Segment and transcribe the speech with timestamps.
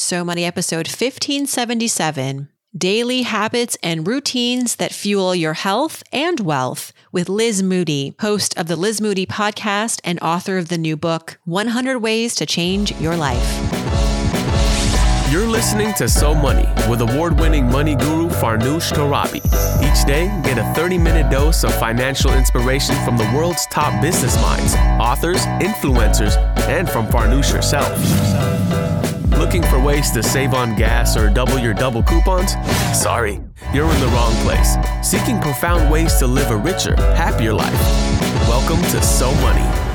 [0.00, 7.28] So Money episode 1577 Daily Habits and Routines That Fuel Your Health and Wealth with
[7.28, 11.98] Liz Moody, host of the Liz Moody podcast and author of the new book, 100
[11.98, 13.46] Ways to Change Your Life.
[15.30, 19.44] You're listening to So Money with award winning money guru Farnoosh Torabi.
[19.84, 24.40] Each day, get a 30 minute dose of financial inspiration from the world's top business
[24.40, 26.38] minds, authors, influencers,
[26.70, 28.59] and from Farnoosh herself.
[29.40, 32.52] Looking for ways to save on gas or double your double coupons?
[32.92, 33.40] Sorry,
[33.72, 34.76] you're in the wrong place.
[35.02, 37.72] Seeking profound ways to live a richer, happier life.
[38.46, 39.90] Welcome to So Money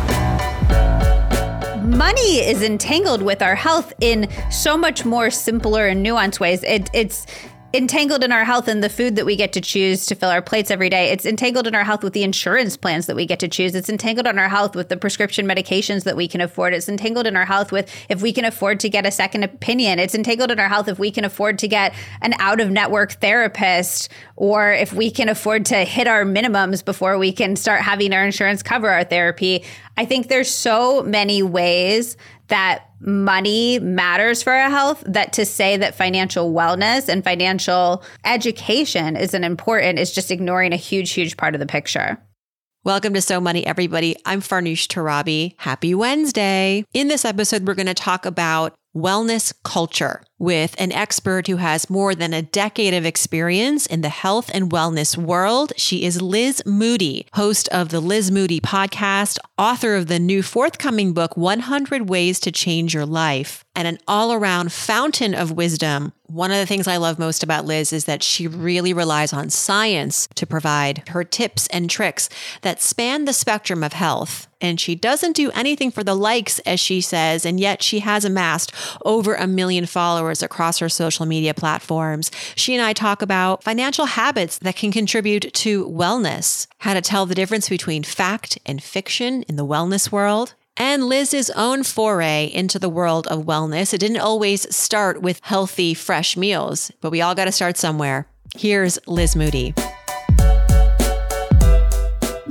[1.86, 6.62] money is entangled with our health in so much more simpler and nuanced ways.
[6.64, 7.26] It, it's
[7.74, 10.42] entangled in our health and the food that we get to choose to fill our
[10.42, 11.10] plates every day.
[11.12, 13.76] It's entangled in our health with the insurance plans that we get to choose.
[13.76, 16.74] It's entangled in our health with the prescription medications that we can afford.
[16.74, 20.00] It's entangled in our health with if we can afford to get a second opinion.
[20.00, 23.14] It's entangled in our health if we can afford to get an out of network
[23.14, 28.14] therapist or if we can afford to hit our minimums before we can start having
[28.14, 29.64] our insurance cover our therapy.
[29.98, 32.16] I think there's so many ways
[32.48, 39.16] that money matters for our health that to say that financial wellness and financial education
[39.16, 42.18] isn't important is just ignoring a huge huge part of the picture
[42.86, 44.16] Welcome to So Money, everybody.
[44.28, 45.56] I'm Farnoosh Torabi.
[45.58, 46.86] Happy Wednesday.
[46.94, 51.90] In this episode, we're going to talk about wellness culture with an expert who has
[51.90, 55.74] more than a decade of experience in the health and wellness world.
[55.78, 61.14] She is Liz Moody, host of the Liz Moody podcast, author of the new forthcoming
[61.14, 66.14] book, 100 Ways to Change Your Life, and an all around fountain of wisdom.
[66.28, 69.50] One of the things I love most about Liz is that she really relies on
[69.50, 72.30] science to provide her tips and tricks
[72.62, 74.48] that span the spectrum of health.
[74.66, 78.26] And she doesn't do anything for the likes, as she says, and yet she has
[78.26, 78.74] amassed
[79.06, 82.32] over a million followers across her social media platforms.
[82.56, 87.28] She and I talk about financial habits that can contribute to wellness, how to tell
[87.28, 92.80] the difference between fact and fiction in the wellness world, and Liz's own foray into
[92.80, 93.94] the world of wellness.
[93.94, 98.28] It didn't always start with healthy, fresh meals, but we all got to start somewhere.
[98.56, 99.76] Here's Liz Moody.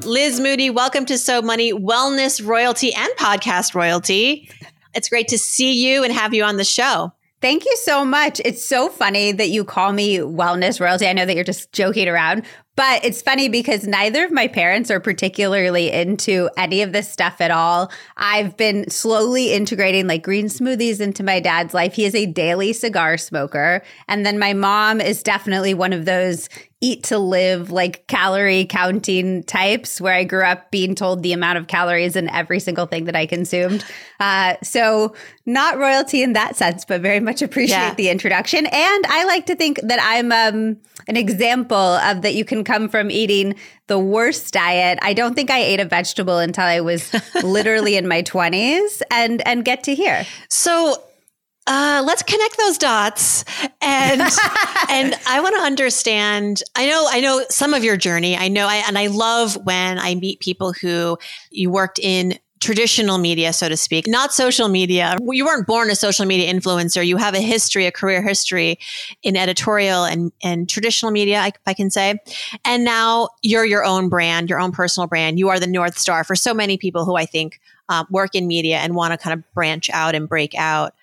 [0.02, 4.50] Liz Moody, welcome to So Money Wellness Royalty and Podcast Royalty.
[4.92, 7.12] It's great to see you and have you on the show.
[7.40, 8.40] Thank you so much.
[8.44, 11.06] It's so funny that you call me wellness royalty.
[11.06, 12.44] I know that you're just joking around,
[12.76, 17.40] but it's funny because neither of my parents are particularly into any of this stuff
[17.40, 17.90] at all.
[18.16, 21.94] I've been slowly integrating like green smoothies into my dad's life.
[21.94, 23.82] He is a daily cigar smoker.
[24.08, 26.48] And then my mom is definitely one of those
[26.84, 31.56] eat to live, like calorie counting types, where I grew up being told the amount
[31.56, 33.82] of calories in every single thing that I consumed.
[34.20, 35.14] Uh, so,
[35.46, 37.94] not royalty in that sense, but very much appreciate yeah.
[37.94, 38.66] the introduction.
[38.66, 40.76] And I like to think that I'm um,
[41.08, 43.54] an example of that you can come from eating
[43.86, 44.98] the worst diet.
[45.02, 49.46] I don't think I ate a vegetable until I was literally in my 20s and
[49.46, 50.24] and get to here.
[50.48, 51.02] So
[51.66, 53.44] uh, let's connect those dots
[53.80, 54.20] and
[54.90, 56.62] and I want to understand.
[56.76, 58.36] I know I know some of your journey.
[58.36, 61.18] I know I and I love when I meet people who
[61.50, 65.16] you worked in traditional media, so to speak, not social media.
[65.20, 67.06] You weren't born a social media influencer.
[67.06, 68.78] You have a history, a career history
[69.22, 72.18] in editorial and, and traditional media, if I can say.
[72.64, 75.38] And now you're your own brand, your own personal brand.
[75.38, 77.60] You are the North Star for so many people who I think
[77.90, 80.94] um, work in media and want to kind of branch out and break out.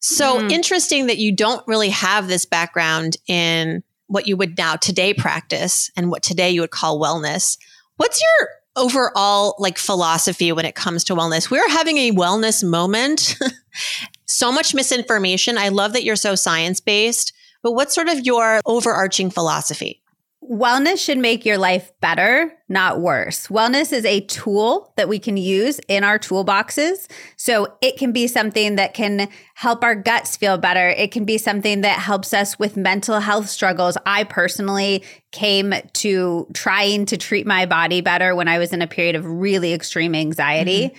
[0.00, 0.50] So mm.
[0.50, 5.90] interesting that you don't really have this background in what you would now today practice
[5.94, 7.58] and what today you would call wellness.
[7.96, 11.50] What's your overall like philosophy when it comes to wellness?
[11.50, 13.36] We're having a wellness moment.
[14.26, 15.58] so much misinformation.
[15.58, 20.01] I love that you're so science based, but what's sort of your overarching philosophy?
[20.50, 23.46] Wellness should make your life better, not worse.
[23.46, 27.08] Wellness is a tool that we can use in our toolboxes.
[27.36, 30.88] So it can be something that can help our guts feel better.
[30.88, 33.96] It can be something that helps us with mental health struggles.
[34.04, 38.88] I personally came to trying to treat my body better when I was in a
[38.88, 40.88] period of really extreme anxiety.
[40.88, 40.96] Mm-hmm.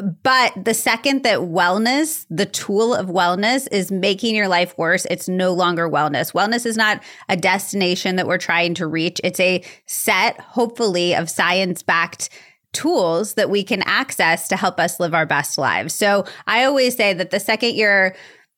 [0.00, 5.28] But the second that wellness, the tool of wellness, is making your life worse, it's
[5.28, 6.32] no longer wellness.
[6.32, 11.28] Wellness is not a destination that we're trying to reach, it's a set, hopefully, of
[11.28, 12.30] science backed
[12.72, 15.94] tools that we can access to help us live our best lives.
[15.94, 18.14] So I always say that the second you're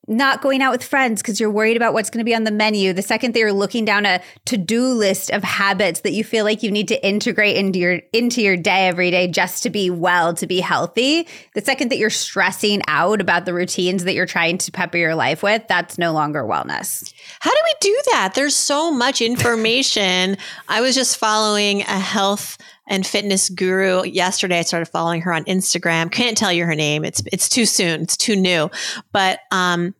[0.08, 2.50] not going out with friends because you're worried about what's going to be on the
[2.50, 2.92] menu.
[2.92, 6.62] The second that you're looking down a to-do list of habits that you feel like
[6.62, 10.34] you need to integrate into your into your day every day just to be well,
[10.34, 11.28] to be healthy.
[11.54, 15.14] The second that you're stressing out about the routines that you're trying to pepper your
[15.14, 17.12] life with, that's no longer wellness.
[17.40, 18.32] How do we do that?
[18.34, 20.36] There's so much information.
[20.68, 22.58] I was just following a health
[22.88, 24.58] and fitness guru yesterday.
[24.58, 26.10] I started following her on Instagram.
[26.10, 27.04] Can't tell you her name.
[27.04, 28.02] It's it's too soon.
[28.02, 28.70] It's too new.
[29.12, 29.94] But um,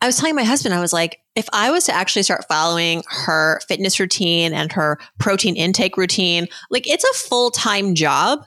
[0.00, 3.02] I was telling my husband, I was like, if I was to actually start following
[3.08, 8.44] her fitness routine and her protein intake routine, like it's a full time job.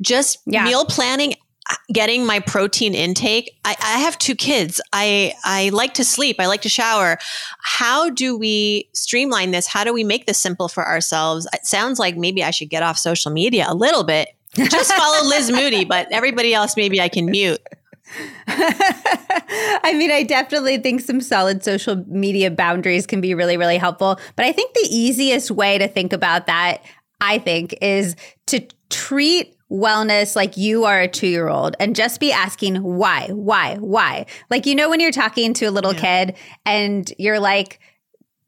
[0.00, 0.64] Just yeah.
[0.64, 1.34] meal planning
[1.92, 4.80] getting my protein intake I, I, have two kids.
[4.92, 6.36] I i like to sleep.
[6.38, 7.18] I like to shower.
[7.60, 9.66] How do we streamline this?
[9.66, 11.46] How do we make this simple for ourselves?
[11.52, 14.28] It sounds like maybe i should get off social media a little bit.
[14.54, 17.60] Just follow liz moody but everybody else maybe i can mute.
[18.46, 24.18] I mean, I definitely think some solid social media boundaries can be really, really helpful.
[24.36, 26.82] But I think the easiest way to think about that,
[27.20, 28.16] I think, is
[28.46, 33.28] to treat wellness like you are a two year old and just be asking why,
[33.28, 34.26] why, why.
[34.50, 36.24] Like, you know, when you're talking to a little yeah.
[36.26, 36.36] kid
[36.66, 37.80] and you're like,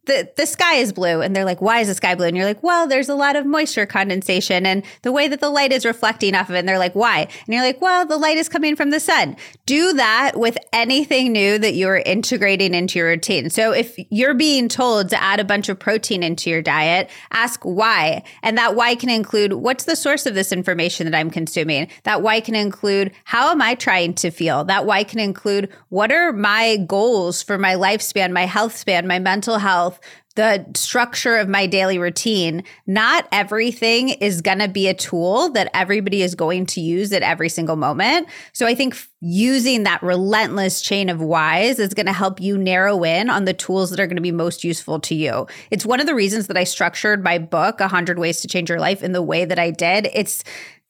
[0.07, 1.21] the, the sky is blue.
[1.21, 2.27] And they're like, why is the sky blue?
[2.27, 5.51] And you're like, well, there's a lot of moisture condensation and the way that the
[5.51, 6.61] light is reflecting off of it.
[6.61, 7.29] And they're like, why?
[7.47, 9.37] And you're like, well, the light is coming from the sun.
[9.67, 13.51] Do that with anything new that you're integrating into your routine.
[13.51, 17.63] So if you're being told to add a bunch of protein into your diet, ask
[17.63, 18.23] why.
[18.43, 21.89] And that why can include what's the source of this information that I'm consuming?
[22.03, 24.65] That why can include how am I trying to feel?
[24.65, 29.19] That why can include what are my goals for my lifespan, my health span, my
[29.19, 29.94] mental health?
[30.37, 35.71] The structure of my daily routine, not everything is going to be a tool that
[35.73, 38.29] everybody is going to use at every single moment.
[38.53, 43.05] So I think using that relentless chain of whys is going to help you narrow
[43.05, 45.47] in on the tools that are going to be most useful to you.
[45.71, 48.81] It's one of the reasons that I structured my book, 100 Ways to Change Your
[48.81, 50.09] Life, in the way that I did.
[50.13, 50.43] It's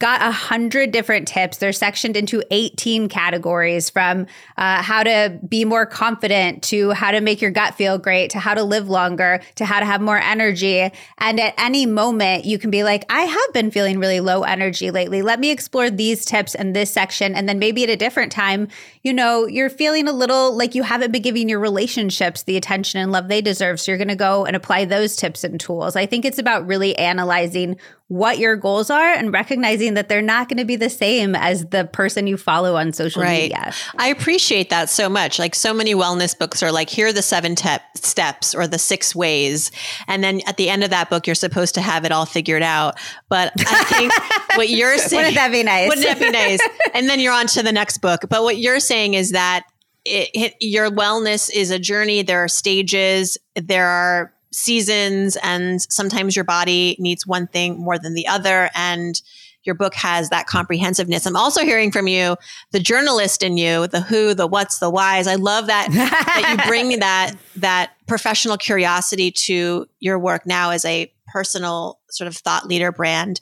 [0.05, 1.57] got a hundred different tips.
[1.57, 4.27] They're sectioned into 18 categories from
[4.59, 8.39] uh, how to be more confident to how to make your gut feel great to
[8.39, 10.91] how to live longer to how to have more energy.
[11.17, 14.91] And at any moment, you can be like, I have been feeling really low energy
[14.91, 15.23] lately.
[15.23, 17.35] Let me explore these tips in this section.
[17.35, 18.69] And then maybe at a different time,
[19.05, 23.01] you know, you're feeling a little like you haven't been giving your relationships the attention
[23.01, 23.81] and love they deserve.
[23.81, 25.97] So you're going to go and apply those tips and tools.
[25.97, 27.79] I think it's about really analyzing
[28.09, 31.67] what your goals are and recognizing that they're not going to be the same as
[31.67, 33.45] the person you follow on social right.
[33.45, 33.73] media.
[33.99, 35.39] I appreciate that so much.
[35.39, 38.79] Like so many wellness books are like, here are the seven te- steps or the
[38.79, 39.71] six ways.
[40.07, 42.63] And then at the end of that book, you're supposed to have it all figured
[42.63, 42.99] out.
[43.31, 44.13] But I think
[44.57, 45.21] what you're saying.
[45.21, 45.89] Wouldn't that be nice?
[45.89, 46.61] Wouldn't that be nice?
[46.95, 48.27] and then you're on to the next book.
[48.29, 49.65] But what you're saying is that
[50.05, 52.23] it, it, your wellness is a journey.
[52.23, 53.39] There are stages.
[53.55, 59.21] There are seasons and sometimes your body needs one thing more than the other and
[59.65, 61.27] your book has that comprehensiveness.
[61.27, 62.37] I'm also hearing from you,
[62.71, 65.27] the journalist in you, the who, the what's, the whys.
[65.27, 70.85] I love that that you bring that that professional curiosity to your work now as
[70.85, 73.41] a personal sort of thought leader brand.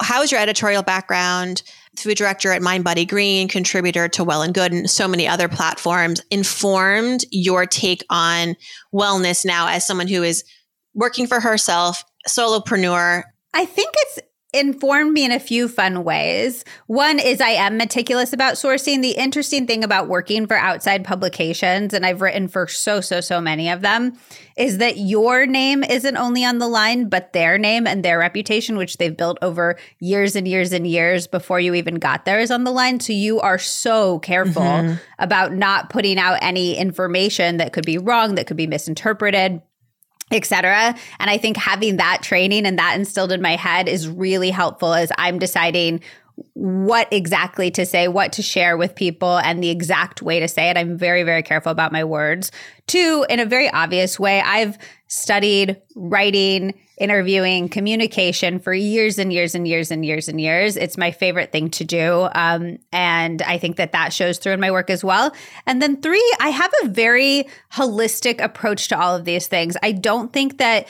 [0.00, 1.62] How is your editorial background?
[2.02, 5.48] Food director at Mind Body Green, contributor to Well and Good, and so many other
[5.48, 8.56] platforms, informed your take on
[8.92, 10.44] wellness now as someone who is
[10.94, 13.22] working for herself, solopreneur?
[13.54, 14.18] I think it's
[14.54, 16.64] informed me in a few fun ways.
[16.86, 19.02] One is I am meticulous about sourcing.
[19.02, 23.42] The interesting thing about working for outside publications, and I've written for so, so, so
[23.42, 24.18] many of them,
[24.56, 28.78] is that your name isn't only on the line, but their name and their reputation,
[28.78, 32.50] which they've built over years and years and years before you even got there, is
[32.50, 33.00] on the line.
[33.00, 34.94] So you are so careful mm-hmm.
[35.18, 39.60] about not putting out any information that could be wrong, that could be misinterpreted
[40.30, 40.94] etc.
[41.18, 44.94] And I think having that training and that instilled in my head is really helpful
[44.94, 46.00] as I'm deciding
[46.54, 50.70] what exactly to say, what to share with people, and the exact way to say
[50.70, 50.76] it.
[50.76, 52.52] I'm very, very careful about my words.
[52.86, 59.54] Two, in a very obvious way, I've studied writing interviewing, communication for years and years
[59.54, 60.76] and years and years and years.
[60.76, 62.28] It's my favorite thing to do.
[62.34, 65.32] Um, and I think that that shows through in my work as well.
[65.66, 69.76] And then three, I have a very holistic approach to all of these things.
[69.82, 70.88] I don't think that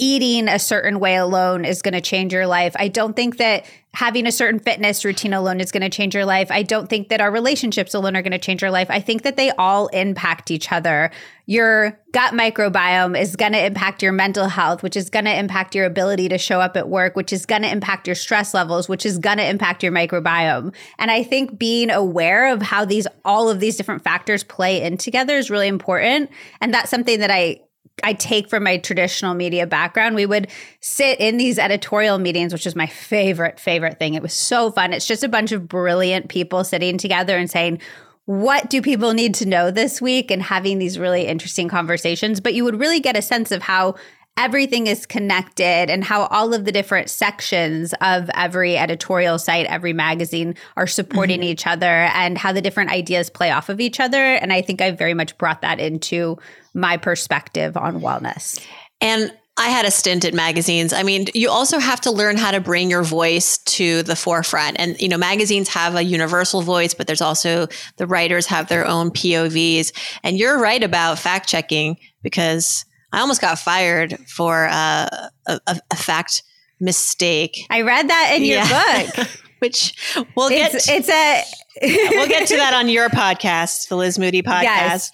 [0.00, 2.74] eating a certain way alone is going to change your life.
[2.76, 6.24] I don't think that having a certain fitness routine alone is going to change your
[6.24, 6.50] life.
[6.50, 8.86] I don't think that our relationships alone are going to change your life.
[8.88, 11.10] I think that they all impact each other.
[11.44, 15.74] Your gut microbiome is going to impact your mental health, which is going to impact
[15.74, 18.88] your ability to show up at work, which is going to impact your stress levels,
[18.88, 20.72] which is going to impact your microbiome.
[20.98, 24.96] And I think being aware of how these all of these different factors play in
[24.96, 26.30] together is really important.
[26.60, 27.60] And that's something that I
[28.02, 30.14] I take from my traditional media background.
[30.14, 30.48] We would
[30.80, 34.14] sit in these editorial meetings, which is my favorite, favorite thing.
[34.14, 34.92] It was so fun.
[34.92, 37.80] It's just a bunch of brilliant people sitting together and saying,
[38.26, 40.30] what do people need to know this week?
[40.30, 42.40] And having these really interesting conversations.
[42.40, 43.96] But you would really get a sense of how
[44.36, 49.92] everything is connected and how all of the different sections of every editorial site, every
[49.92, 51.50] magazine are supporting mm-hmm.
[51.50, 54.16] each other and how the different ideas play off of each other.
[54.16, 56.38] And I think I've very much brought that into
[56.74, 58.64] my perspective on wellness.
[59.00, 60.92] And I had a stint at magazines.
[60.92, 64.78] I mean, you also have to learn how to bring your voice to the forefront.
[64.78, 67.66] And, you know, magazines have a universal voice, but there's also
[67.98, 69.92] the writers have their own POVs.
[70.22, 75.96] And you're right about fact checking because I almost got fired for uh, a, a,
[75.96, 76.42] fact
[76.80, 77.66] mistake.
[77.68, 79.28] I read that in your book.
[79.58, 79.94] Which
[80.36, 80.74] we'll get.
[80.74, 81.42] It's, it's a.
[81.82, 84.62] we'll get to that on your podcast, the Liz Moody podcast.
[84.62, 85.12] Yes.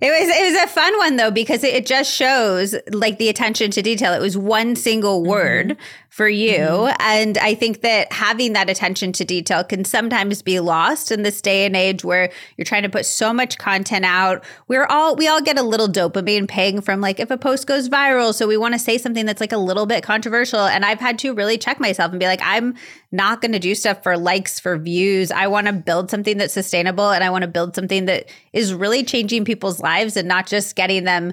[0.00, 3.70] It was it was a fun one though because it, just shows like the attention
[3.72, 4.12] to detail.
[4.12, 5.30] It was one single mm-hmm.
[5.30, 5.76] word.
[6.18, 6.96] For you, mm-hmm.
[7.00, 11.40] and I think that having that attention to detail can sometimes be lost in this
[11.40, 14.44] day and age where you're trying to put so much content out.
[14.66, 17.88] We're all we all get a little dopamine ping from like if a post goes
[17.88, 20.60] viral, so we want to say something that's like a little bit controversial.
[20.60, 22.74] And I've had to really check myself and be like, I'm
[23.12, 25.30] not going to do stuff for likes for views.
[25.30, 28.74] I want to build something that's sustainable, and I want to build something that is
[28.74, 31.32] really changing people's lives lives and not just getting them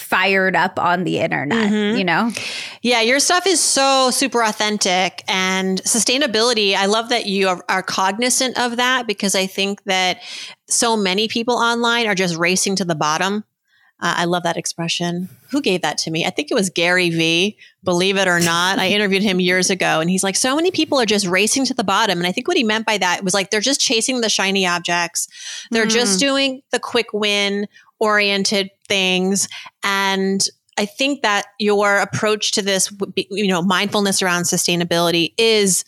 [0.00, 1.98] fired up on the internet, mm-hmm.
[1.98, 2.32] you know?
[2.82, 6.74] Yeah, your stuff is so super authentic and sustainability.
[6.74, 10.18] I love that you are, are, cognizant of that because I think that
[10.68, 13.44] so many people online are just racing to the bottom.
[14.02, 15.28] Uh, I love that expression.
[15.50, 16.24] Who gave that to me?
[16.24, 18.78] I think it was Gary Vee, believe it or not.
[18.78, 21.74] I interviewed him years ago and he's like, so many people are just racing to
[21.74, 22.18] the bottom.
[22.18, 24.66] And I think what he meant by that was like, they're just chasing the shiny
[24.66, 25.28] objects.
[25.70, 25.90] They're mm.
[25.90, 29.48] just doing the quick win oriented things.
[29.82, 30.44] And
[30.76, 32.92] I think that your approach to this,
[33.30, 35.84] you know, mindfulness around sustainability is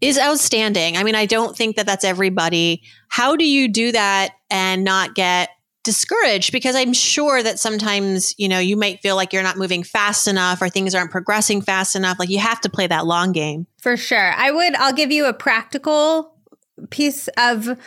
[0.00, 0.96] is outstanding.
[0.96, 2.82] I mean, I don't think that that's everybody.
[3.08, 5.48] How do you do that and not get
[5.82, 9.82] discouraged because I'm sure that sometimes, you know, you might feel like you're not moving
[9.82, 12.18] fast enough or things aren't progressing fast enough.
[12.18, 13.66] Like you have to play that long game.
[13.80, 14.32] For sure.
[14.32, 16.34] I would, I'll give you a practical
[16.90, 17.78] piece of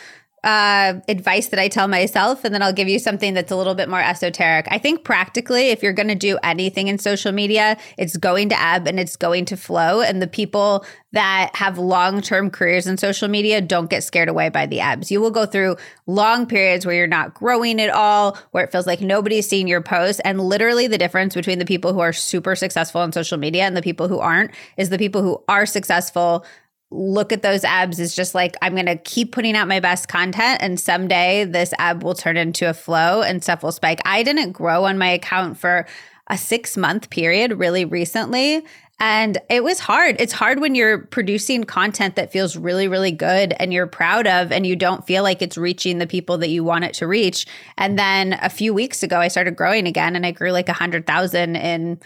[0.44, 3.74] uh, advice that I tell myself, and then I'll give you something that's a little
[3.74, 4.66] bit more esoteric.
[4.70, 8.60] I think practically, if you're going to do anything in social media, it's going to
[8.60, 10.00] ebb and it's going to flow.
[10.00, 14.48] And the people that have long term careers in social media don't get scared away
[14.48, 15.10] by the ebbs.
[15.10, 15.76] You will go through
[16.06, 19.82] long periods where you're not growing at all, where it feels like nobody's seeing your
[19.82, 20.20] posts.
[20.24, 23.76] And literally, the difference between the people who are super successful on social media and
[23.76, 26.44] the people who aren't is the people who are successful
[26.90, 30.08] look at those ebbs is just like I'm going to keep putting out my best
[30.08, 34.00] content and someday this ebb will turn into a flow and stuff will spike.
[34.06, 35.86] I didn't grow on my account for
[36.28, 38.64] a 6 month period really recently
[39.00, 40.16] and it was hard.
[40.18, 44.50] It's hard when you're producing content that feels really, really good and you're proud of,
[44.50, 47.46] and you don't feel like it's reaching the people that you want it to reach.
[47.76, 50.72] And then a few weeks ago, I started growing again and I grew like a
[50.72, 52.00] hundred thousand in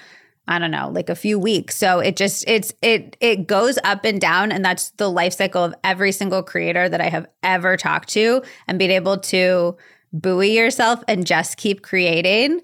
[0.49, 1.77] I don't know, like a few weeks.
[1.77, 5.63] So it just it's it it goes up and down and that's the life cycle
[5.63, 9.77] of every single creator that I have ever talked to and being able to
[10.13, 12.61] buoy yourself and just keep creating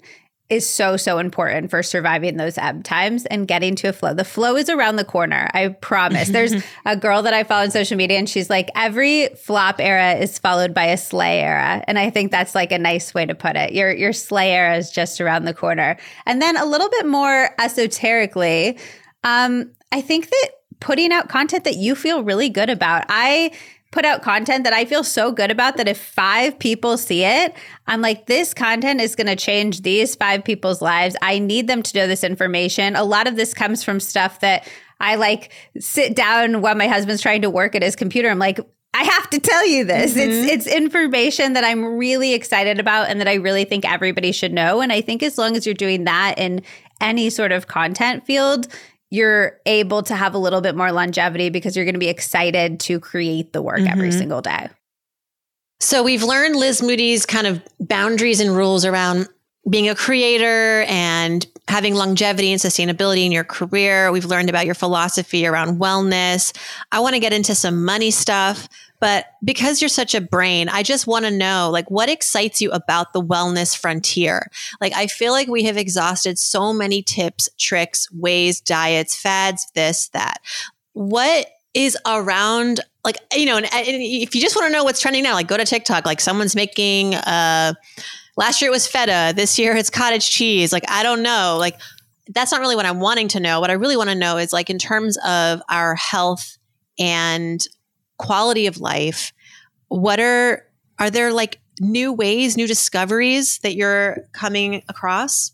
[0.49, 4.13] is so so important for surviving those ebb times and getting to a flow.
[4.13, 5.49] The flow is around the corner.
[5.53, 6.29] I promise.
[6.29, 6.53] There's
[6.85, 10.39] a girl that I follow on social media and she's like every flop era is
[10.39, 11.83] followed by a slay era.
[11.87, 13.73] And I think that's like a nice way to put it.
[13.73, 15.97] Your your slay era is just around the corner.
[16.25, 18.79] And then a little bit more esoterically,
[19.23, 23.05] um I think that putting out content that you feel really good about.
[23.09, 23.51] I
[23.91, 27.55] put out content that I feel so good about that if five people see it,
[27.87, 31.15] I'm like, this content is going to change these five people's lives.
[31.21, 32.95] I need them to know this information.
[32.95, 34.67] A lot of this comes from stuff that
[34.99, 38.29] I like sit down while my husband's trying to work at his computer.
[38.29, 38.59] I'm like,
[38.93, 40.13] I have to tell you this.
[40.13, 40.19] Mm-hmm.
[40.29, 44.51] It's it's information that I'm really excited about and that I really think everybody should
[44.51, 44.81] know.
[44.81, 46.63] And I think as long as you're doing that in
[46.99, 48.67] any sort of content field,
[49.11, 52.79] you're able to have a little bit more longevity because you're going to be excited
[52.81, 53.87] to create the work mm-hmm.
[53.87, 54.69] every single day.
[55.79, 59.27] So we've learned Liz Moody's kind of boundaries and rules around
[59.67, 64.11] being a creator and having longevity and sustainability in your career.
[64.11, 66.55] We've learned about your philosophy around wellness.
[66.91, 68.67] I want to get into some money stuff,
[68.99, 72.71] but because you're such a brain, I just want to know like what excites you
[72.71, 74.49] about the wellness frontier?
[74.81, 80.09] Like I feel like we have exhausted so many tips, tricks, ways, diets, fads, this,
[80.09, 80.39] that.
[80.93, 84.99] What is around like you know and, and if you just want to know what's
[84.99, 87.71] trending now like go to tiktok like someone's making uh
[88.39, 89.33] last year it was feta.
[89.35, 90.73] This year it's cottage cheese.
[90.73, 91.57] Like i don't know.
[91.59, 91.79] Like
[92.31, 93.59] that's not really what i'm wanting to know.
[93.59, 96.57] What i really want to know is like in terms of our health
[96.97, 97.63] and
[98.17, 99.31] quality of life
[99.87, 100.65] what are
[100.99, 105.53] are there like new ways new discoveries that you're coming across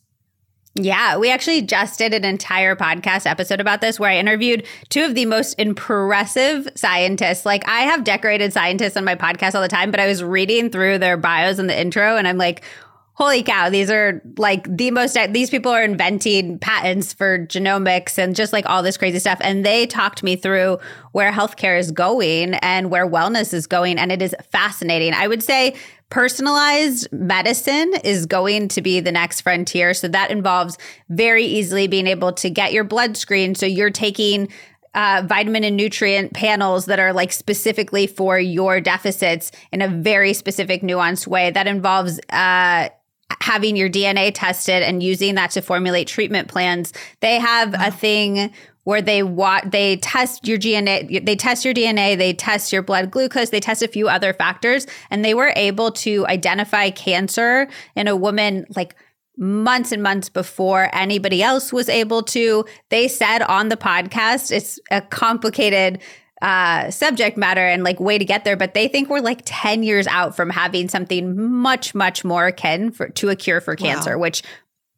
[0.77, 5.05] yeah, we actually just did an entire podcast episode about this where I interviewed two
[5.05, 7.45] of the most impressive scientists.
[7.45, 10.69] Like, I have decorated scientists on my podcast all the time, but I was reading
[10.69, 12.65] through their bios in the intro and I'm like,
[13.13, 18.35] holy cow, these are like the most, these people are inventing patents for genomics and
[18.35, 19.39] just like all this crazy stuff.
[19.41, 20.79] And they talked me through
[21.13, 23.97] where healthcare is going and where wellness is going.
[23.97, 25.13] And it is fascinating.
[25.13, 25.75] I would say
[26.09, 29.93] personalized medicine is going to be the next frontier.
[29.93, 30.77] So that involves
[31.09, 33.55] very easily being able to get your blood screen.
[33.55, 34.49] So you're taking
[34.93, 40.33] uh, vitamin and nutrient panels that are like specifically for your deficits in a very
[40.33, 41.51] specific, nuanced way.
[41.51, 42.89] That involves uh,
[43.41, 46.93] having your DNA tested and using that to formulate treatment plans.
[47.19, 48.53] They have a thing
[48.85, 53.11] where they want they test your DNA, they test your DNA, they test your blood
[53.11, 58.07] glucose, they test a few other factors, and they were able to identify cancer in
[58.07, 58.95] a woman like
[59.37, 62.63] months and months before anybody else was able to.
[62.89, 66.01] They said on the podcast, it's a complicated
[66.41, 69.83] uh, subject matter and like way to get there, but they think we're like 10
[69.83, 74.17] years out from having something much, much more akin for, to a cure for cancer,
[74.17, 74.21] wow.
[74.21, 74.43] which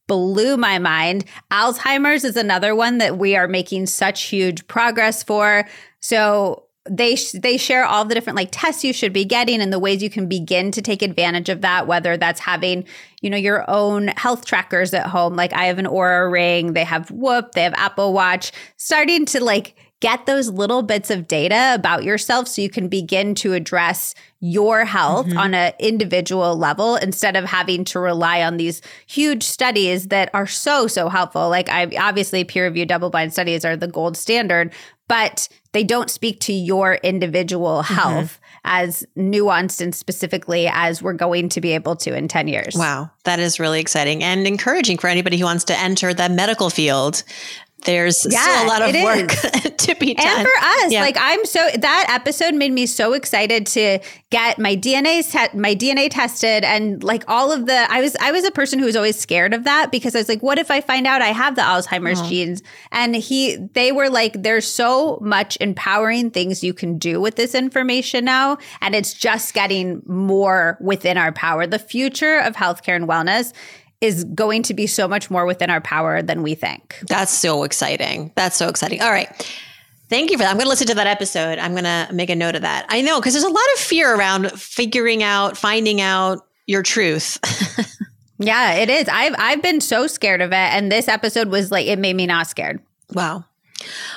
[0.07, 1.25] blew my mind.
[1.51, 5.67] Alzheimer's is another one that we are making such huge progress for.
[5.99, 9.71] So they sh- they share all the different like tests you should be getting and
[9.71, 12.85] the ways you can begin to take advantage of that whether that's having
[13.21, 16.83] you know your own health trackers at home like I have an Oura ring they
[16.83, 21.71] have Whoop they have Apple Watch starting to like get those little bits of data
[21.73, 25.37] about yourself so you can begin to address your health mm-hmm.
[25.37, 30.45] on an individual level instead of having to rely on these huge studies that are
[30.45, 34.71] so so helpful like i obviously peer reviewed double blind studies are the gold standard
[35.07, 37.93] but they don't speak to your individual mm-hmm.
[37.93, 38.59] health mm-hmm.
[38.65, 42.75] as nuanced and specifically as we're going to be able to in 10 years.
[42.75, 46.69] Wow, that is really exciting and encouraging for anybody who wants to enter the medical
[46.69, 47.23] field
[47.85, 49.29] there's yeah, still a lot of work
[49.77, 50.27] to be done.
[50.27, 51.01] And for us, yeah.
[51.01, 53.99] like I'm so that episode made me so excited to
[54.29, 58.31] get my DNA te- my DNA tested and like all of the I was I
[58.31, 60.71] was a person who was always scared of that because I was like, what if
[60.71, 62.27] I find out I have the Alzheimer's oh.
[62.27, 62.63] genes?
[62.91, 67.53] And he they were like, there's so much empowering things you can do with this
[67.53, 71.67] information now, and it's just getting more within our power.
[71.67, 73.53] The future of healthcare and wellness
[74.01, 76.99] is going to be so much more within our power than we think.
[77.07, 78.31] That's so exciting.
[78.35, 79.01] That's so exciting.
[79.01, 79.29] All right.
[80.09, 80.51] Thank you for that.
[80.51, 81.59] I'm going to listen to that episode.
[81.59, 82.85] I'm going to make a note of that.
[82.89, 87.39] I know because there's a lot of fear around figuring out, finding out your truth.
[88.37, 89.09] yeah, it is.
[89.09, 92.25] I've I've been so scared of it and this episode was like it made me
[92.25, 92.79] not scared.
[93.13, 93.45] Wow.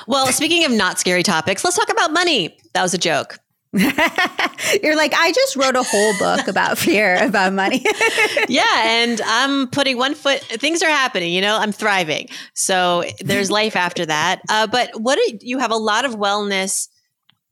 [0.07, 2.57] Well, speaking of not scary topics, let's talk about money.
[2.73, 3.37] That was a joke.
[4.83, 7.85] You're like, I just wrote a whole book about fear about money.
[8.49, 8.65] yeah.
[8.83, 12.27] And I'm putting one foot, things are happening, you know, I'm thriving.
[12.53, 14.41] So there's life after that.
[14.49, 16.89] Uh, but what do, you have a lot of wellness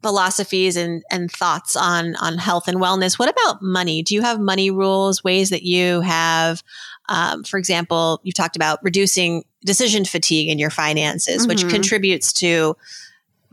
[0.01, 3.17] philosophies and, and thoughts on, on health and wellness.
[3.17, 4.01] What about money?
[4.01, 6.63] Do you have money rules, ways that you have,
[7.07, 11.47] um, for example, you've talked about reducing decision fatigue in your finances, mm-hmm.
[11.49, 12.75] which contributes to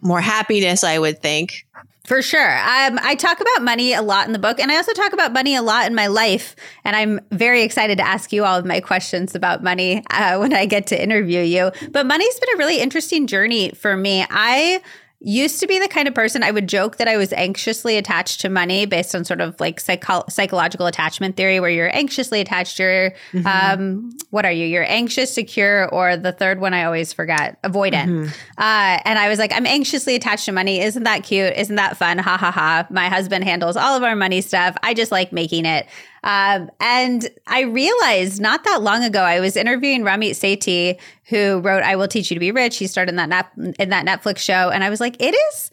[0.03, 1.67] more happiness, I would think.
[2.07, 2.57] For sure.
[2.59, 5.33] Um, I talk about money a lot in the book, and I also talk about
[5.33, 6.55] money a lot in my life.
[6.85, 10.53] And I'm very excited to ask you all of my questions about money uh, when
[10.53, 11.73] I get to interview you.
[11.91, 14.25] But money's been a really interesting journey for me.
[14.31, 14.81] I
[15.27, 18.41] used to be the kind of person I would joke that I was anxiously attached
[18.43, 22.79] to money based on sort of like psycho- psychological attachment theory, where you're anxiously attached.
[22.79, 23.47] You're, mm-hmm.
[23.47, 24.65] um, what are you?
[24.65, 28.07] You're anxious, secure, or the third one I always forget, avoidant.
[28.07, 28.27] Mm-hmm.
[28.57, 30.81] Uh, and I was like, I'm anxiously attached to money.
[30.81, 31.55] Isn't that cute?
[31.57, 32.19] Isn't that fun?
[32.19, 32.87] Ha ha ha.
[32.91, 34.77] My husband handles all of our money stuff.
[34.85, 35.89] I just like making it.
[36.25, 40.99] Um, and I realized not that long ago, I was interviewing Ramit Sethi,
[41.29, 44.07] who wrote "I Will Teach You to Be Rich." He starred in that in that
[44.07, 45.71] Netflix show, and I was like, it is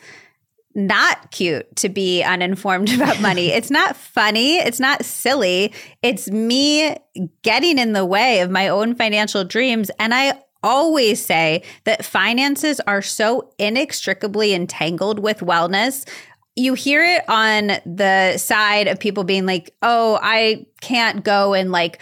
[0.75, 3.47] not cute to be uninformed about money.
[3.47, 4.57] It's not funny.
[4.57, 5.73] It's not silly.
[6.01, 6.95] It's me
[7.43, 9.91] getting in the way of my own financial dreams.
[9.99, 16.07] And I always say that finances are so inextricably entangled with wellness.
[16.55, 21.71] You hear it on the side of people being like, oh, I can't go and
[21.71, 21.99] like,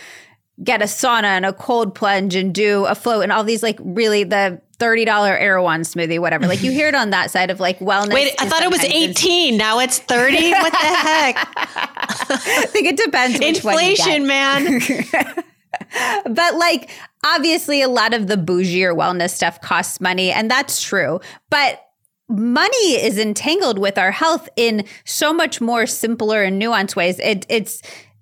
[0.64, 3.80] get a sauna and a cold plunge and do a float and all these like
[3.82, 5.08] really the $30
[5.40, 6.48] Erewhon smoothie, whatever.
[6.48, 8.14] Like you hear it on that side of like wellness.
[8.14, 9.56] Wait, I thought it was 18.
[9.56, 10.52] Now it's 30.
[10.52, 11.36] What the heck?
[11.58, 13.40] I think it depends.
[13.40, 14.80] Inflation, man.
[16.34, 16.90] but like
[17.24, 21.20] obviously a lot of the bougier wellness stuff costs money and that's true.
[21.50, 21.86] But
[22.32, 27.20] money is entangled with our health in so much more simpler and nuanced ways.
[27.20, 27.82] It, it's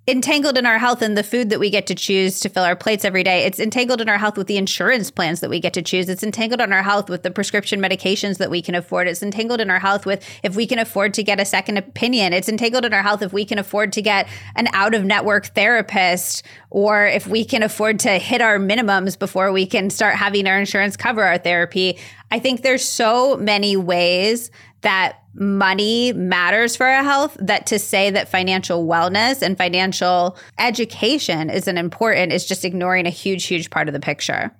[0.09, 2.75] entangled in our health and the food that we get to choose to fill our
[2.75, 3.45] plates every day.
[3.45, 6.09] It's entangled in our health with the insurance plans that we get to choose.
[6.09, 9.07] It's entangled in our health with the prescription medications that we can afford.
[9.07, 12.33] It's entangled in our health with if we can afford to get a second opinion.
[12.33, 15.47] It's entangled in our health if we can afford to get an out of network
[15.47, 20.47] therapist or if we can afford to hit our minimums before we can start having
[20.47, 21.97] our insurance cover our therapy.
[22.31, 28.09] I think there's so many ways that money matters for our health that to say
[28.09, 33.87] that financial wellness and financial education isn't important is just ignoring a huge huge part
[33.87, 34.51] of the picture.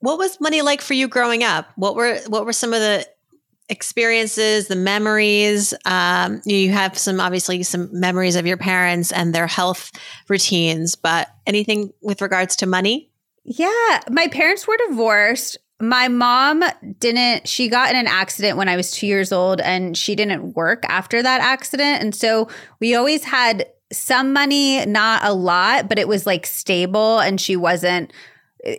[0.00, 1.68] What was money like for you growing up?
[1.76, 3.06] What were what were some of the
[3.68, 5.74] experiences the memories?
[5.84, 9.90] Um, you have some obviously some memories of your parents and their health
[10.28, 13.10] routines but anything with regards to money?
[13.44, 16.64] Yeah my parents were divorced my mom
[16.98, 20.54] didn't she got in an accident when i was two years old and she didn't
[20.54, 22.48] work after that accident and so
[22.80, 27.56] we always had some money not a lot but it was like stable and she
[27.56, 28.12] wasn't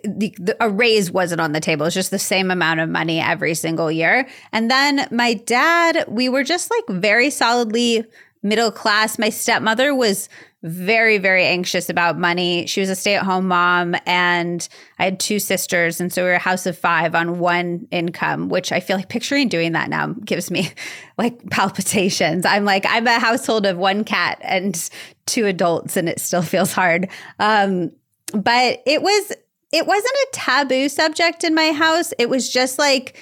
[0.04, 1.86] the, the, a raise wasn't on the table.
[1.86, 4.28] It's just the same amount of money every single year.
[4.52, 8.04] And then my dad, we were just like very solidly
[8.42, 9.18] middle class.
[9.18, 10.28] My stepmother was
[10.62, 12.66] very, very anxious about money.
[12.66, 14.68] She was a stay at home mom, and
[14.98, 16.00] I had two sisters.
[16.00, 19.08] And so we were a house of five on one income, which I feel like
[19.08, 20.70] picturing doing that now gives me
[21.18, 22.44] like palpitations.
[22.44, 24.90] I'm like, I'm a household of one cat and
[25.26, 27.08] two adults, and it still feels hard.
[27.38, 27.92] Um,
[28.32, 29.32] but it was,
[29.72, 32.12] it wasn't a taboo subject in my house.
[32.18, 33.16] It was just like,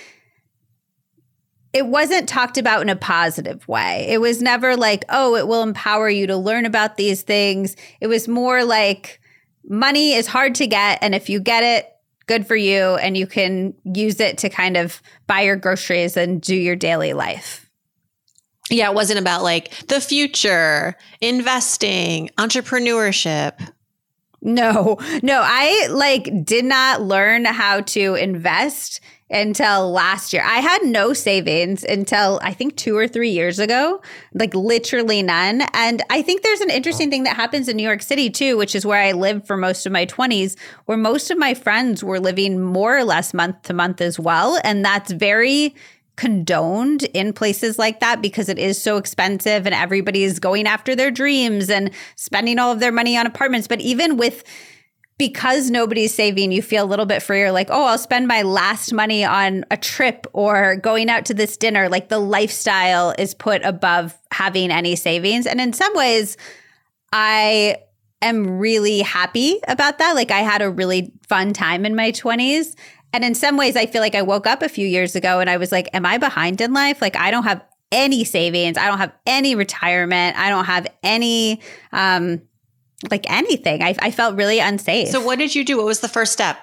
[1.76, 4.06] it wasn't talked about in a positive way.
[4.08, 7.76] It was never like, oh, it will empower you to learn about these things.
[8.00, 9.20] It was more like
[9.68, 11.00] money is hard to get.
[11.02, 11.92] And if you get it,
[12.24, 12.96] good for you.
[12.96, 17.12] And you can use it to kind of buy your groceries and do your daily
[17.12, 17.68] life.
[18.70, 23.70] Yeah, it wasn't about like the future, investing, entrepreneurship.
[24.42, 30.42] No, no, I like did not learn how to invest until last year.
[30.44, 34.00] I had no savings until I think two or three years ago,
[34.34, 35.62] like literally none.
[35.74, 38.74] And I think there's an interesting thing that happens in New York City too, which
[38.74, 42.20] is where I lived for most of my 20s, where most of my friends were
[42.20, 44.60] living more or less month to month as well.
[44.62, 45.74] And that's very
[46.16, 51.10] condoned in places like that because it is so expensive and everybody's going after their
[51.10, 53.68] dreams and spending all of their money on apartments.
[53.68, 54.42] But even with
[55.18, 58.92] because nobody's saving, you feel a little bit freer, like, oh, I'll spend my last
[58.92, 61.88] money on a trip or going out to this dinner.
[61.88, 65.46] Like the lifestyle is put above having any savings.
[65.46, 66.36] And in some ways,
[67.12, 67.78] I
[68.20, 70.14] am really happy about that.
[70.14, 72.74] Like I had a really fun time in my 20s.
[73.16, 75.48] And in some ways, I feel like I woke up a few years ago and
[75.48, 77.00] I was like, am I behind in life?
[77.00, 78.76] Like I don't have any savings.
[78.76, 80.38] I don't have any retirement.
[80.38, 82.42] I don't have any um,
[83.10, 83.82] like anything.
[83.82, 85.08] I, I felt really unsafe.
[85.08, 85.78] So, what did you do?
[85.78, 86.58] What was the first step?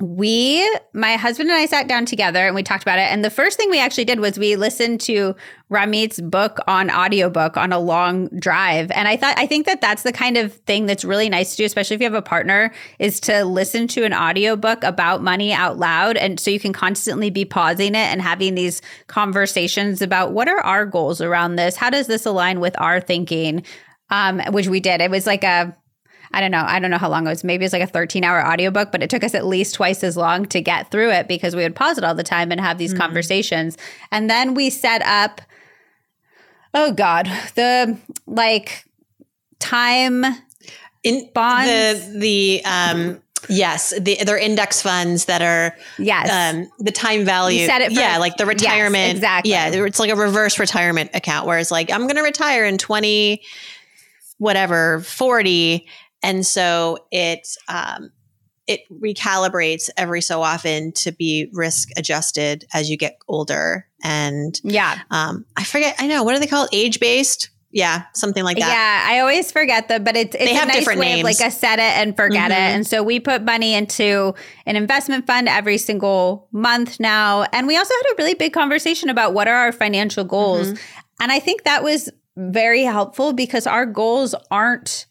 [0.00, 3.12] We my husband and I sat down together and we talked about it.
[3.12, 5.36] And the first thing we actually did was we listened to
[5.68, 8.90] Ramit's book on audiobook on a long drive.
[8.90, 11.58] And I thought I think that that's the kind of thing that's really nice to
[11.58, 15.52] do especially if you have a partner is to listen to an audiobook about money
[15.52, 16.16] out loud.
[16.16, 20.60] And so you can constantly be pausing it and having these conversations about what are
[20.60, 21.76] our goals around this?
[21.76, 23.64] How does this align with our thinking?
[24.10, 25.00] Um, which we did.
[25.00, 25.74] It was like a
[26.34, 26.64] I don't know.
[26.66, 27.44] I don't know how long it was.
[27.44, 30.02] Maybe it was like a 13 hour audiobook, but it took us at least twice
[30.02, 32.60] as long to get through it because we would pause it all the time and
[32.60, 33.02] have these mm-hmm.
[33.02, 33.78] conversations.
[34.10, 35.40] And then we set up,
[36.74, 38.84] oh God, the like
[39.60, 40.24] time
[41.04, 42.10] in bonds.
[42.12, 47.60] The, the, um, Yes, the, they're index funds that are yes um, the time value.
[47.60, 48.94] You said it, for, yeah, like the retirement.
[48.94, 49.50] Yes, exactly.
[49.50, 52.78] Yeah, it's like a reverse retirement account where it's like I'm going to retire in
[52.78, 53.42] twenty
[54.38, 55.86] whatever 40
[56.24, 58.10] and so it um
[58.66, 63.86] it recalibrates every so often to be risk adjusted as you get older.
[64.02, 65.96] And yeah, um, I forget.
[65.98, 66.68] I know what are they called?
[66.72, 67.50] Age based.
[67.72, 68.68] Yeah, something like that.
[68.68, 71.20] Yeah, I always forget them, but it's, it's They a have nice different way names.
[71.20, 72.54] of like a set it and forget it.
[72.54, 72.74] Mhm.
[72.74, 74.32] And so we put money into
[74.64, 77.42] an investment fund every single month now.
[77.52, 80.68] And we also had a really big conversation about what are our financial goals.
[80.70, 80.78] Mhm.
[81.20, 85.06] And I think that was very helpful because our goals aren't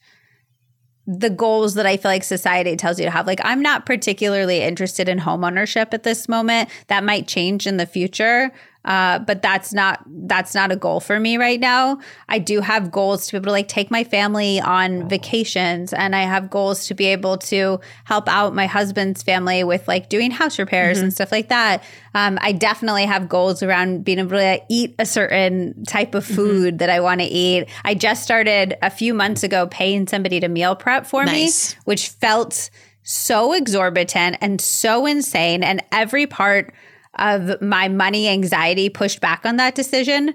[1.05, 3.27] the goals that I feel like society tells you to have.
[3.27, 6.69] Like, I'm not particularly interested in homeownership at this moment.
[6.87, 8.51] That might change in the future.
[8.85, 11.99] Uh, but that's not that's not a goal for me right now.
[12.27, 16.15] I do have goals to be able to like take my family on vacations, and
[16.15, 20.31] I have goals to be able to help out my husband's family with like doing
[20.31, 21.83] house repairs and stuff like that.
[22.13, 26.79] Um, I definitely have goals around being able to eat a certain type of food
[26.79, 27.67] that I want to eat.
[27.85, 31.73] I just started a few months ago paying somebody to meal prep for Nice.
[31.73, 32.69] me, which felt
[33.01, 35.63] so exorbitant and so insane.
[35.63, 36.73] And every part
[37.17, 40.33] of my money anxiety pushed back on that decision.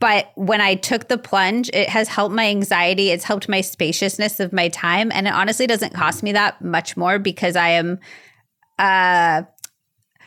[0.00, 3.10] But when I took the plunge, it has helped my anxiety.
[3.10, 5.12] It's helped my spaciousness of my time.
[5.12, 7.98] And it honestly doesn't cost me that much more because I am
[8.78, 9.42] uh,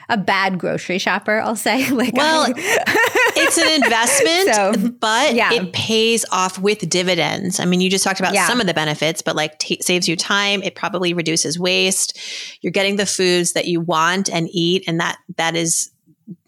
[0.09, 1.89] a bad grocery shopper, I'll say.
[1.91, 5.53] like, Well, it's an investment, So, but yeah.
[5.53, 7.59] it pays off with dividends.
[7.59, 8.47] I mean, you just talked about Yeah.
[8.47, 10.61] some of the benefits, but like t- saves you time.
[10.63, 12.17] It probably reduces waste.
[12.61, 15.89] You're getting the foods that you want and eat, and that that is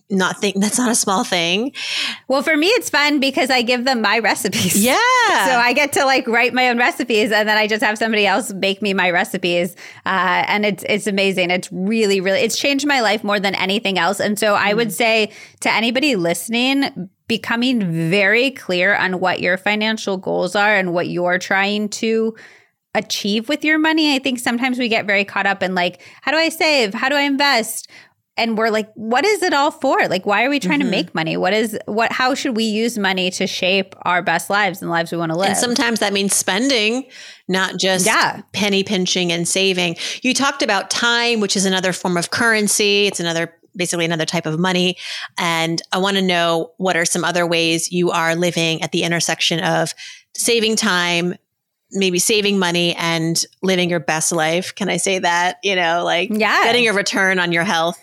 [0.09, 1.73] not think that's not a small thing.
[2.27, 4.83] well, for me, it's fun because I give them my recipes.
[4.83, 4.97] Yeah.
[5.45, 8.25] So I get to like write my own recipes, and then I just have somebody
[8.25, 11.51] else make me my recipes, uh, and it's it's amazing.
[11.51, 14.19] It's really really it's changed my life more than anything else.
[14.19, 20.17] And so I would say to anybody listening, becoming very clear on what your financial
[20.17, 22.35] goals are and what you're trying to
[22.93, 24.15] achieve with your money.
[24.15, 26.93] I think sometimes we get very caught up in like, how do I save?
[26.93, 27.89] How do I invest?
[28.37, 30.07] And we're like, what is it all for?
[30.09, 30.85] Like, why are we trying Mhm.
[30.85, 31.37] to make money?
[31.37, 32.11] What is what?
[32.11, 35.31] How should we use money to shape our best lives and the lives we want
[35.31, 35.49] to live?
[35.49, 37.05] And sometimes that means spending,
[37.47, 38.41] not just Yeah.
[38.51, 39.95] penny pinching and saving.
[40.21, 43.07] You talked about time, which is another form of currency.
[43.07, 44.95] It's another basically another type of money.
[45.37, 49.03] And I want to know what are some other ways you are living at the
[49.03, 49.93] intersection of
[50.33, 51.35] saving time,
[51.91, 54.73] maybe saving money and living your best life.
[54.75, 55.57] Can I say that?
[55.61, 57.99] You know, like yeah, getting a return on your health.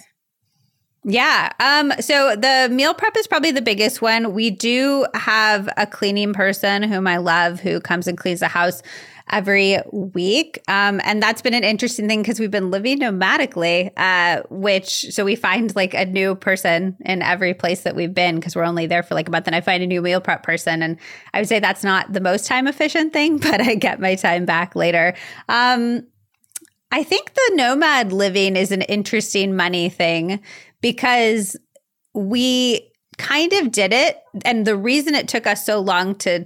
[1.04, 1.50] Yeah.
[1.58, 4.34] Um, so the meal prep is probably the biggest one.
[4.34, 8.82] We do have a cleaning person whom I love who comes and cleans the house
[9.30, 10.62] every week.
[10.68, 15.24] Um, and that's been an interesting thing because we've been living nomadically, uh, which so
[15.24, 18.86] we find like a new person in every place that we've been because we're only
[18.86, 20.82] there for like a month and I find a new meal prep person.
[20.82, 20.98] And
[21.34, 24.44] I would say that's not the most time efficient thing, but I get my time
[24.44, 25.14] back later.
[25.48, 26.06] Um,
[26.94, 30.40] I think the nomad living is an interesting money thing
[30.82, 31.56] because
[32.12, 34.18] we kind of did it.
[34.44, 36.44] And the reason it took us so long to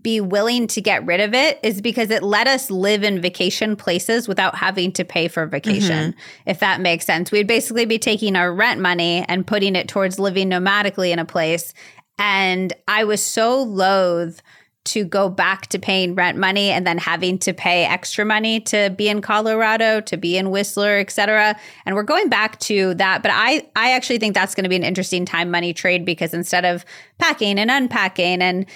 [0.00, 3.76] be willing to get rid of it is because it let us live in vacation
[3.76, 6.50] places without having to pay for vacation, mm-hmm.
[6.50, 7.30] if that makes sense.
[7.30, 11.26] We'd basically be taking our rent money and putting it towards living nomadically in a
[11.26, 11.74] place.
[12.18, 14.40] And I was so loath
[14.84, 18.90] to go back to paying rent money and then having to pay extra money to
[18.96, 21.56] be in Colorado, to be in Whistler, et cetera.
[21.86, 23.22] And we're going back to that.
[23.22, 26.34] But I, I actually think that's going to be an interesting time money trade because
[26.34, 26.84] instead of
[27.18, 28.66] packing and unpacking and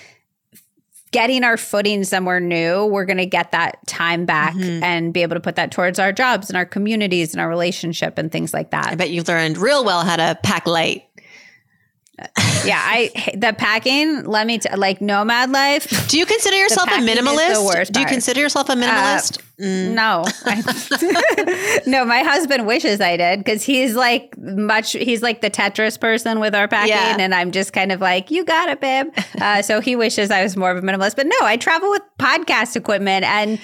[1.11, 4.83] getting our footing somewhere new, we're going to get that time back Mhm.
[4.83, 8.17] and be able to put that towards our jobs and our communities and our relationship
[8.19, 8.89] and things like that.
[8.89, 11.05] I bet you learned real well how to pack light.
[12.67, 14.25] yeah, I the packing.
[14.25, 16.09] Let me t- like nomad life.
[16.09, 17.93] Do you consider yourself a packing is the minimalist?
[17.93, 19.41] Do you consider yourself a minimalist?
[19.61, 19.95] Mm.
[19.95, 22.05] No, I- no.
[22.05, 24.93] My husband wishes I did because he's like much.
[24.93, 27.17] He's like the Tetris person with our packing, Yeah.
[27.19, 29.07] and I'm just kind of like, you got it, babe.
[29.41, 31.15] Uh, so he wishes I was more of a minimalist.
[31.17, 33.59] But no, I travel with podcast equipment and.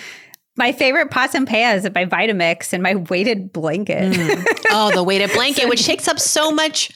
[0.54, 4.14] My favorite pots and pans my Vitamix and my weighted blanket.
[4.70, 6.90] Oh, the weighted blanket, which takes up so much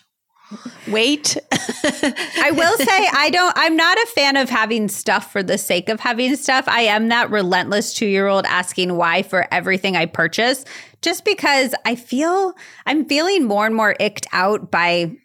[0.89, 1.37] weight.
[1.53, 5.89] I will say I don't I'm not a fan of having stuff for the sake
[5.89, 6.67] of having stuff.
[6.69, 10.65] I am that relentless 2-year-old asking why for everything I purchase
[11.03, 12.55] just because I feel
[12.87, 15.17] I'm feeling more and more icked out by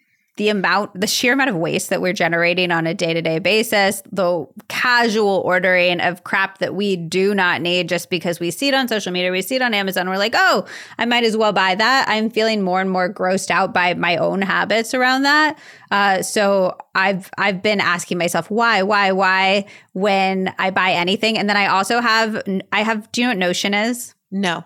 [0.42, 4.44] the amount the sheer amount of waste that we're generating on a day-to-day basis, the
[4.66, 8.88] casual ordering of crap that we do not need just because we see it on
[8.88, 10.66] social media, we see it on Amazon, we're like, "Oh,
[10.98, 14.16] I might as well buy that." I'm feeling more and more grossed out by my
[14.16, 15.60] own habits around that.
[15.92, 21.48] Uh, so I've I've been asking myself why, why, why when I buy anything, and
[21.48, 23.12] then I also have I have.
[23.12, 24.16] Do you know what Notion is?
[24.32, 24.64] no.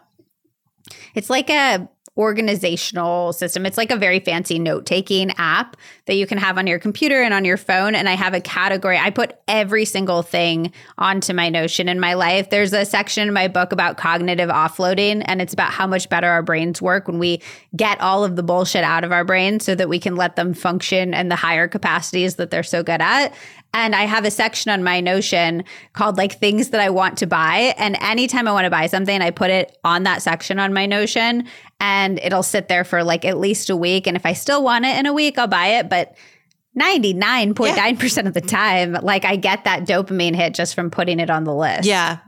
[1.15, 3.67] It's like a organizational system.
[3.67, 5.77] It's like a very fancy note taking app
[6.07, 7.95] that you can have on your computer and on your phone.
[7.95, 8.99] And I have a category.
[8.99, 12.51] I put every single thing onto my Notion in my life.
[12.51, 16.29] There's a section in my book about cognitive offloading, and it's about how much better
[16.29, 17.43] our brains work when we
[17.75, 20.55] get all of the bullshit out of our brains so that we can let them
[20.55, 23.35] function in the higher capacities that they're so good at.
[23.77, 25.63] And I have a section on my Notion
[25.93, 27.75] called like things that I want to buy.
[27.77, 30.87] And anytime I want to buy something, I put it on that section on my
[30.87, 31.47] Notion
[31.79, 34.07] and it'll sit there for like at least a week.
[34.07, 35.91] And if I still want it in a week, I'll buy it.
[35.91, 36.17] But
[36.81, 38.27] 99.9% yeah.
[38.27, 41.55] of the time, like I get that dopamine hit just from putting it on the
[41.55, 41.85] list.
[41.85, 42.21] Yeah.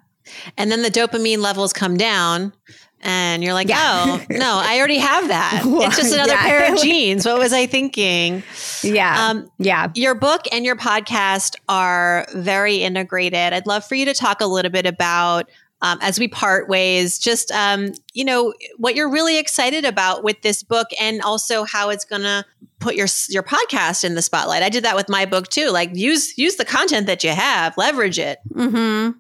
[0.59, 2.53] And then the dopamine levels come down
[3.01, 4.19] and you're like, yeah.
[4.21, 5.63] oh, no, I already have that.
[5.89, 6.43] It's just another yeah.
[6.43, 7.25] pair of jeans.
[7.25, 8.43] What was I thinking?
[8.83, 9.29] Yeah.
[9.29, 9.91] Um, yeah.
[9.95, 13.53] Your book and your podcast are very integrated.
[13.53, 15.49] I'd love for you to talk a little bit about.
[15.81, 20.43] Um, as we part ways, just um, you know what you're really excited about with
[20.43, 22.45] this book, and also how it's going to
[22.81, 24.65] put your your podcast in the spotlight.
[24.65, 25.71] I did that with my book too.
[25.71, 28.41] Like use use the content that you have, leverage it.
[28.53, 29.19] Mm-hmm.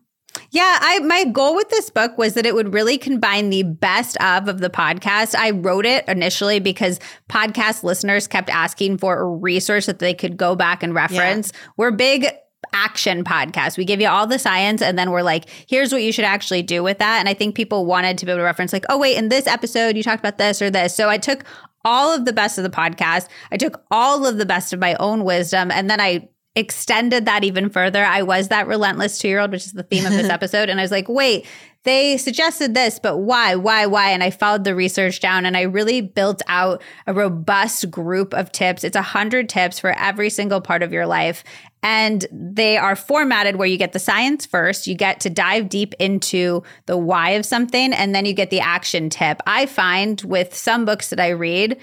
[0.50, 4.16] Yeah, I my goal with this book was that it would really combine the best
[4.20, 5.34] of of the podcast.
[5.34, 10.36] I wrote it initially because podcast listeners kept asking for a resource that they could
[10.36, 11.52] go back and reference.
[11.52, 11.60] Yeah.
[11.76, 12.26] We're big
[12.72, 13.78] action podcast.
[13.78, 16.62] We give you all the science and then we're like, here's what you should actually
[16.62, 17.18] do with that.
[17.18, 19.46] And I think people wanted to be able to reference like, oh wait, in this
[19.46, 20.94] episode you talked about this or this.
[20.94, 21.44] So I took
[21.84, 23.28] all of the best of the podcast.
[23.50, 27.44] I took all of the best of my own wisdom and then I extended that
[27.44, 28.04] even further.
[28.04, 30.68] I was that relentless two year old, which is the theme of this episode.
[30.68, 31.46] And I was like, wait,
[31.84, 34.10] they suggested this, but why, why, why?
[34.10, 38.52] And I followed the research down and I really built out a robust group of
[38.52, 38.84] tips.
[38.84, 41.44] It's a hundred tips for every single part of your life.
[41.82, 45.94] And they are formatted where you get the science first, you get to dive deep
[46.00, 49.40] into the why of something, and then you get the action tip.
[49.46, 51.78] I find with some books that I read,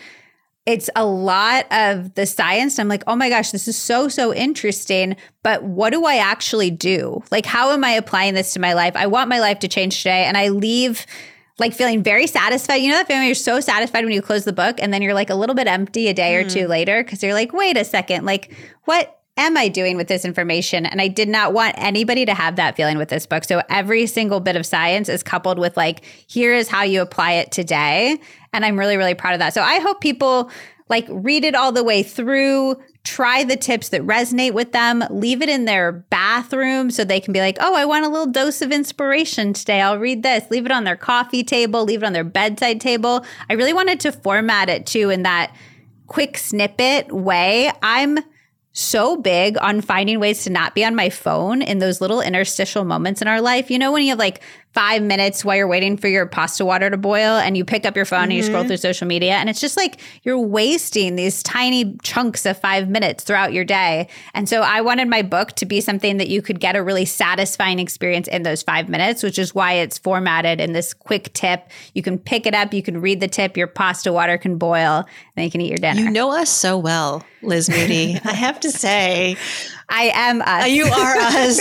[0.66, 2.80] it's a lot of the science.
[2.80, 5.16] I'm like, oh my gosh, this is so, so interesting.
[5.44, 7.24] But what do I actually do?
[7.30, 8.96] Like, how am I applying this to my life?
[8.96, 10.26] I want my life to change today.
[10.26, 11.06] And I leave
[11.60, 12.78] like feeling very satisfied.
[12.78, 15.14] You know that feeling you're so satisfied when you close the book and then you're
[15.14, 16.46] like a little bit empty a day mm.
[16.46, 16.70] or two mm.
[16.70, 18.54] later because you're like, wait a second, like
[18.86, 20.86] what am I doing with this information?
[20.86, 23.44] And I did not want anybody to have that feeling with this book.
[23.44, 27.34] So every single bit of science is coupled with like, here is how you apply
[27.34, 28.20] it today.
[28.56, 29.54] And I'm really, really proud of that.
[29.54, 30.50] So I hope people
[30.88, 35.42] like read it all the way through, try the tips that resonate with them, leave
[35.42, 38.62] it in their bathroom so they can be like, oh, I want a little dose
[38.62, 39.82] of inspiration today.
[39.82, 40.50] I'll read this.
[40.52, 43.26] Leave it on their coffee table, leave it on their bedside table.
[43.50, 45.56] I really wanted to format it too in that
[46.08, 47.72] quick snippet way.
[47.82, 48.20] I'm
[48.78, 52.84] so big on finding ways to not be on my phone in those little interstitial
[52.84, 53.72] moments in our life.
[53.72, 54.42] You know, when you have like
[54.76, 57.96] five minutes while you're waiting for your pasta water to boil and you pick up
[57.96, 58.24] your phone mm-hmm.
[58.24, 58.68] and you scroll mm-hmm.
[58.68, 63.24] through social media, and it's just like you're wasting these tiny chunks of five minutes
[63.24, 64.10] throughout your day.
[64.34, 67.06] And so I wanted my book to be something that you could get a really
[67.06, 71.72] satisfying experience in those five minutes, which is why it's formatted in this quick tip.
[71.94, 74.98] You can pick it up, you can read the tip, your pasta water can boil,
[74.98, 76.02] and then you can eat your dinner.
[76.02, 78.20] You know us so well, Liz Moody.
[78.26, 79.38] I have to say,
[79.90, 80.70] I am us.
[80.70, 81.60] You are us.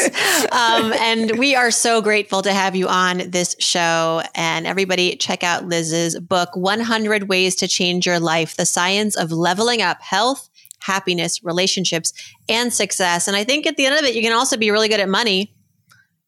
[0.52, 4.22] Um, and we are so grateful to have you on this show.
[4.34, 9.32] And everybody, check out Liz's book, 100 Ways to Change Your Life The Science of
[9.32, 10.48] Leveling Up Health,
[10.80, 12.12] Happiness, Relationships,
[12.48, 13.28] and Success.
[13.28, 15.08] And I think at the end of it, you can also be really good at
[15.08, 15.54] money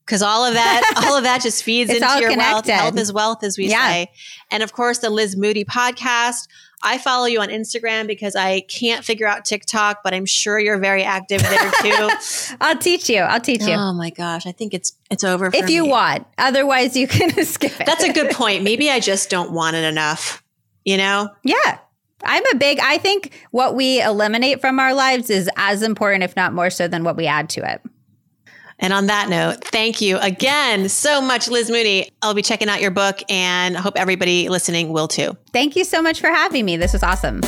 [0.06, 2.38] because all of that all of that just feeds into your connected.
[2.38, 3.88] wealth health is wealth as we yeah.
[3.88, 4.10] say
[4.50, 6.46] and of course the liz moody podcast
[6.82, 10.78] I follow you on Instagram because I can't figure out TikTok, but I'm sure you're
[10.78, 12.10] very active there too.
[12.60, 13.20] I'll teach you.
[13.20, 13.72] I'll teach you.
[13.72, 15.50] Oh my gosh, I think it's it's over.
[15.52, 15.90] if you me.
[15.90, 17.86] want, otherwise you can skip it.
[17.86, 18.62] That's a good point.
[18.62, 20.42] Maybe I just don't want it enough.
[20.84, 21.30] You know?
[21.42, 21.78] Yeah.
[22.22, 22.78] I'm a big.
[22.80, 26.88] I think what we eliminate from our lives is as important, if not more so,
[26.88, 27.82] than what we add to it.
[28.78, 32.10] And on that note, thank you again so much, Liz Moody.
[32.22, 35.36] I'll be checking out your book and I hope everybody listening will too.
[35.52, 36.76] Thank you so much for having me.
[36.76, 37.40] This was awesome.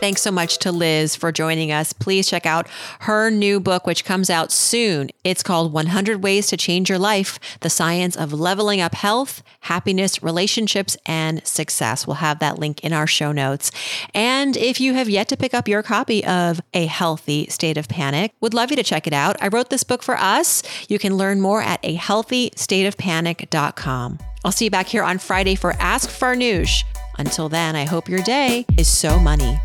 [0.00, 1.92] Thanks so much to Liz for joining us.
[1.92, 2.66] Please check out
[3.00, 5.10] her new book, which comes out soon.
[5.24, 10.22] It's called 100 Ways to Change Your Life The Science of Leveling Up Health, Happiness,
[10.22, 12.06] Relationships, and Success.
[12.06, 13.70] We'll have that link in our show notes.
[14.14, 17.86] And if you have yet to pick up your copy of A Healthy State of
[17.86, 19.36] Panic, would love you to check it out.
[19.42, 20.62] I wrote this book for us.
[20.88, 24.18] You can learn more at ahealthystateofpanic.com.
[24.46, 26.84] I'll see you back here on Friday for Ask Farnoosh.
[27.18, 29.60] Until then, I hope your day is so money.